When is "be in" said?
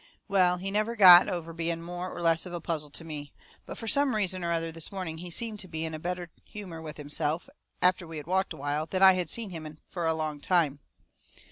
5.67-5.93